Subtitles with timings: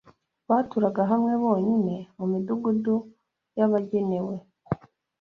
[0.49, 2.95] Baturaga hamwe bonyine mu midugudu
[3.57, 4.35] yabagenewe